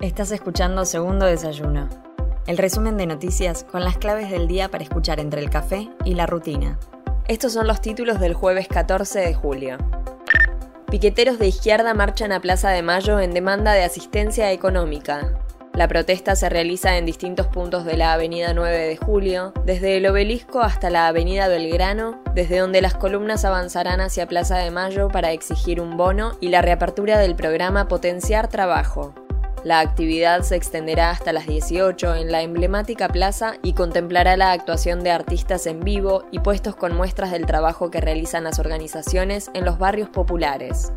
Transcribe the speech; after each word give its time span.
Estás 0.00 0.32
escuchando 0.32 0.86
Segundo 0.86 1.26
Desayuno, 1.26 1.86
el 2.46 2.56
resumen 2.56 2.96
de 2.96 3.04
noticias 3.04 3.64
con 3.64 3.84
las 3.84 3.98
claves 3.98 4.30
del 4.30 4.48
día 4.48 4.70
para 4.70 4.82
escuchar 4.82 5.20
entre 5.20 5.42
el 5.42 5.50
café 5.50 5.90
y 6.06 6.14
la 6.14 6.24
rutina. 6.24 6.78
Estos 7.28 7.52
son 7.52 7.66
los 7.66 7.82
títulos 7.82 8.18
del 8.18 8.32
jueves 8.32 8.66
14 8.66 9.18
de 9.18 9.34
julio. 9.34 9.76
Piqueteros 10.90 11.38
de 11.38 11.48
izquierda 11.48 11.92
marchan 11.92 12.32
a 12.32 12.40
Plaza 12.40 12.70
de 12.70 12.80
Mayo 12.80 13.20
en 13.20 13.34
demanda 13.34 13.74
de 13.74 13.84
asistencia 13.84 14.50
económica. 14.52 15.34
La 15.74 15.86
protesta 15.86 16.34
se 16.34 16.48
realiza 16.48 16.96
en 16.96 17.04
distintos 17.04 17.48
puntos 17.48 17.84
de 17.84 17.98
la 17.98 18.14
Avenida 18.14 18.54
9 18.54 18.78
de 18.78 18.96
Julio, 18.96 19.52
desde 19.66 19.98
el 19.98 20.06
obelisco 20.06 20.62
hasta 20.62 20.88
la 20.88 21.08
Avenida 21.08 21.46
Belgrano, 21.48 22.22
desde 22.34 22.58
donde 22.58 22.80
las 22.80 22.94
columnas 22.94 23.44
avanzarán 23.44 24.00
hacia 24.00 24.26
Plaza 24.26 24.56
de 24.56 24.70
Mayo 24.70 25.08
para 25.08 25.32
exigir 25.32 25.78
un 25.78 25.98
bono 25.98 26.38
y 26.40 26.48
la 26.48 26.62
reapertura 26.62 27.18
del 27.18 27.36
programa 27.36 27.86
Potenciar 27.86 28.48
Trabajo. 28.48 29.14
La 29.62 29.80
actividad 29.80 30.40
se 30.40 30.56
extenderá 30.56 31.10
hasta 31.10 31.34
las 31.34 31.46
18 31.46 32.14
en 32.14 32.32
la 32.32 32.40
emblemática 32.40 33.08
plaza 33.08 33.56
y 33.62 33.74
contemplará 33.74 34.38
la 34.38 34.52
actuación 34.52 35.04
de 35.04 35.10
artistas 35.10 35.66
en 35.66 35.80
vivo 35.80 36.24
y 36.30 36.38
puestos 36.38 36.76
con 36.76 36.96
muestras 36.96 37.30
del 37.30 37.44
trabajo 37.44 37.90
que 37.90 38.00
realizan 38.00 38.44
las 38.44 38.58
organizaciones 38.58 39.50
en 39.52 39.66
los 39.66 39.78
barrios 39.78 40.08
populares. 40.08 40.92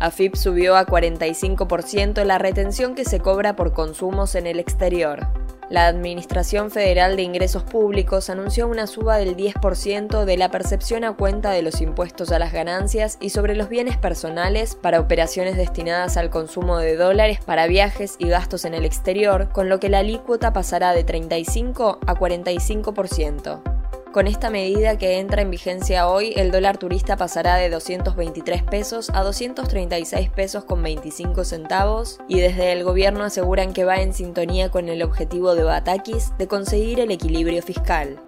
AFIP 0.00 0.34
subió 0.34 0.74
a 0.74 0.84
45% 0.84 2.24
la 2.24 2.38
retención 2.38 2.96
que 2.96 3.04
se 3.04 3.20
cobra 3.20 3.54
por 3.54 3.72
consumos 3.72 4.34
en 4.34 4.48
el 4.48 4.58
exterior. 4.58 5.28
La 5.70 5.86
Administración 5.86 6.70
Federal 6.70 7.16
de 7.16 7.22
Ingresos 7.22 7.62
Públicos 7.62 8.28
anunció 8.28 8.66
una 8.68 8.86
suba 8.86 9.16
del 9.16 9.36
10% 9.36 10.24
de 10.24 10.36
la 10.36 10.50
percepción 10.50 11.04
a 11.04 11.14
cuenta 11.14 11.50
de 11.50 11.62
los 11.62 11.80
impuestos 11.80 12.30
a 12.30 12.38
las 12.38 12.52
ganancias 12.52 13.16
y 13.20 13.30
sobre 13.30 13.56
los 13.56 13.68
bienes 13.68 13.96
personales 13.96 14.74
para 14.74 15.00
operaciones 15.00 15.56
destinadas 15.56 16.16
al 16.16 16.30
consumo 16.30 16.78
de 16.78 16.96
dólares 16.96 17.38
para 17.44 17.66
viajes 17.66 18.16
y 18.18 18.28
gastos 18.28 18.64
en 18.64 18.74
el 18.74 18.84
exterior, 18.84 19.48
con 19.50 19.68
lo 19.68 19.80
que 19.80 19.88
la 19.88 20.00
alícuota 20.00 20.52
pasará 20.52 20.92
de 20.92 21.04
35 21.04 22.00
a 22.06 22.14
45%. 22.14 23.71
Con 24.12 24.26
esta 24.26 24.50
medida 24.50 24.98
que 24.98 25.20
entra 25.20 25.40
en 25.40 25.50
vigencia 25.50 26.06
hoy, 26.06 26.34
el 26.36 26.50
dólar 26.50 26.76
turista 26.76 27.16
pasará 27.16 27.56
de 27.56 27.70
223 27.70 28.62
pesos 28.62 29.08
a 29.14 29.22
236 29.22 30.28
pesos 30.28 30.64
con 30.64 30.82
25 30.82 31.44
centavos 31.44 32.18
y 32.28 32.38
desde 32.40 32.72
el 32.72 32.84
gobierno 32.84 33.24
aseguran 33.24 33.72
que 33.72 33.86
va 33.86 34.02
en 34.02 34.12
sintonía 34.12 34.70
con 34.70 34.90
el 34.90 35.02
objetivo 35.02 35.54
de 35.54 35.62
Batakis 35.62 36.36
de 36.36 36.46
conseguir 36.46 37.00
el 37.00 37.10
equilibrio 37.10 37.62
fiscal. 37.62 38.20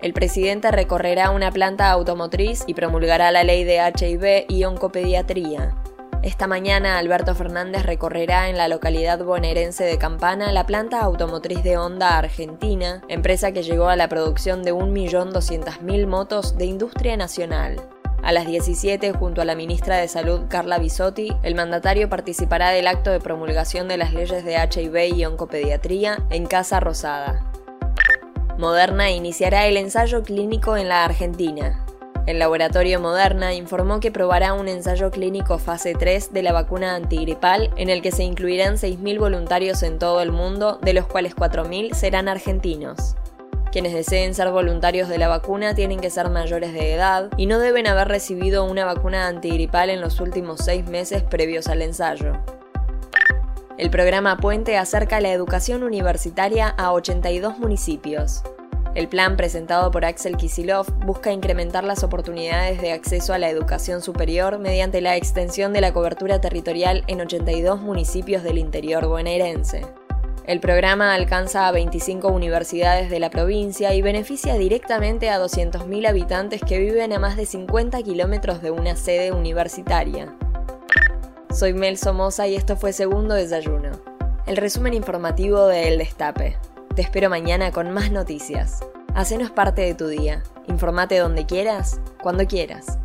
El 0.00 0.12
presidente 0.12 0.72
recorrerá 0.72 1.30
una 1.30 1.52
planta 1.52 1.92
automotriz 1.92 2.64
y 2.66 2.74
promulgará 2.74 3.30
la 3.30 3.44
ley 3.44 3.62
de 3.62 3.76
HIV 3.76 4.46
y 4.48 4.64
oncopediatría. 4.64 5.79
Esta 6.22 6.46
mañana 6.46 6.98
Alberto 6.98 7.34
Fernández 7.34 7.82
recorrerá 7.82 8.50
en 8.50 8.58
la 8.58 8.68
localidad 8.68 9.24
bonaerense 9.24 9.84
de 9.84 9.96
Campana 9.96 10.52
la 10.52 10.66
planta 10.66 11.00
automotriz 11.00 11.62
de 11.62 11.78
Honda 11.78 12.18
Argentina, 12.18 13.02
empresa 13.08 13.52
que 13.52 13.62
llegó 13.62 13.88
a 13.88 13.96
la 13.96 14.10
producción 14.10 14.62
de 14.62 14.74
1.200.000 14.74 16.06
motos 16.06 16.58
de 16.58 16.66
industria 16.66 17.16
nacional. 17.16 17.80
A 18.22 18.32
las 18.32 18.46
17, 18.46 19.14
junto 19.14 19.40
a 19.40 19.46
la 19.46 19.54
ministra 19.54 19.96
de 19.96 20.08
Salud 20.08 20.42
Carla 20.50 20.78
Bisotti, 20.78 21.34
el 21.42 21.54
mandatario 21.54 22.10
participará 22.10 22.68
del 22.68 22.86
acto 22.86 23.10
de 23.10 23.20
promulgación 23.20 23.88
de 23.88 23.96
las 23.96 24.12
leyes 24.12 24.44
de 24.44 24.56
HIV 24.56 25.16
y 25.16 25.24
oncopediatría 25.24 26.18
en 26.28 26.44
Casa 26.44 26.80
Rosada. 26.80 27.50
Moderna 28.58 29.10
iniciará 29.10 29.66
el 29.66 29.78
ensayo 29.78 30.22
clínico 30.22 30.76
en 30.76 30.90
la 30.90 31.02
Argentina. 31.02 31.86
El 32.26 32.38
laboratorio 32.38 33.00
Moderna 33.00 33.54
informó 33.54 33.98
que 33.98 34.12
probará 34.12 34.52
un 34.52 34.68
ensayo 34.68 35.10
clínico 35.10 35.58
fase 35.58 35.94
3 35.94 36.32
de 36.32 36.42
la 36.42 36.52
vacuna 36.52 36.94
antigripal 36.94 37.70
en 37.76 37.88
el 37.88 38.02
que 38.02 38.12
se 38.12 38.22
incluirán 38.22 38.74
6.000 38.74 39.18
voluntarios 39.18 39.82
en 39.82 39.98
todo 39.98 40.20
el 40.20 40.30
mundo, 40.30 40.78
de 40.82 40.92
los 40.92 41.06
cuales 41.06 41.34
4.000 41.34 41.94
serán 41.94 42.28
argentinos. 42.28 43.16
Quienes 43.72 43.94
deseen 43.94 44.34
ser 44.34 44.50
voluntarios 44.50 45.08
de 45.08 45.18
la 45.18 45.28
vacuna 45.28 45.74
tienen 45.74 46.00
que 46.00 46.10
ser 46.10 46.28
mayores 46.28 46.72
de 46.72 46.92
edad 46.92 47.30
y 47.36 47.46
no 47.46 47.58
deben 47.58 47.86
haber 47.86 48.08
recibido 48.08 48.64
una 48.64 48.84
vacuna 48.84 49.28
antigripal 49.28 49.90
en 49.90 50.00
los 50.00 50.20
últimos 50.20 50.60
seis 50.64 50.86
meses 50.86 51.22
previos 51.22 51.68
al 51.68 51.82
ensayo. 51.82 52.32
El 53.78 53.90
programa 53.90 54.36
Puente 54.36 54.76
acerca 54.76 55.20
la 55.20 55.32
educación 55.32 55.84
universitaria 55.84 56.68
a 56.68 56.92
82 56.92 57.58
municipios. 57.58 58.42
El 58.94 59.06
plan 59.06 59.36
presentado 59.36 59.92
por 59.92 60.04
Axel 60.04 60.36
Kisilov 60.36 60.86
busca 61.06 61.32
incrementar 61.32 61.84
las 61.84 62.02
oportunidades 62.02 62.80
de 62.80 62.90
acceso 62.90 63.32
a 63.32 63.38
la 63.38 63.48
educación 63.48 64.02
superior 64.02 64.58
mediante 64.58 65.00
la 65.00 65.16
extensión 65.16 65.72
de 65.72 65.80
la 65.80 65.92
cobertura 65.92 66.40
territorial 66.40 67.04
en 67.06 67.20
82 67.20 67.80
municipios 67.80 68.42
del 68.42 68.58
interior 68.58 69.06
bonaerense. 69.06 69.86
El 70.44 70.58
programa 70.58 71.14
alcanza 71.14 71.68
a 71.68 71.72
25 71.72 72.26
universidades 72.26 73.10
de 73.10 73.20
la 73.20 73.30
provincia 73.30 73.94
y 73.94 74.02
beneficia 74.02 74.54
directamente 74.54 75.30
a 75.30 75.38
200.000 75.38 76.08
habitantes 76.08 76.60
que 76.60 76.80
viven 76.80 77.12
a 77.12 77.20
más 77.20 77.36
de 77.36 77.46
50 77.46 78.02
kilómetros 78.02 78.60
de 78.60 78.72
una 78.72 78.96
sede 78.96 79.30
universitaria. 79.30 80.34
Soy 81.54 81.74
Mel 81.74 81.96
Somoza 81.96 82.48
y 82.48 82.56
esto 82.56 82.76
fue 82.76 82.92
Segundo 82.92 83.34
Desayuno, 83.34 83.90
el 84.46 84.56
resumen 84.56 84.94
informativo 84.94 85.66
de 85.68 85.86
El 85.86 85.98
Destape. 85.98 86.56
Te 86.94 87.02
espero 87.02 87.30
mañana 87.30 87.70
con 87.70 87.92
más 87.92 88.10
noticias. 88.10 88.80
Hacenos 89.14 89.52
parte 89.52 89.82
de 89.82 89.94
tu 89.94 90.08
día. 90.08 90.42
Informate 90.66 91.18
donde 91.18 91.46
quieras, 91.46 92.00
cuando 92.20 92.46
quieras. 92.46 92.99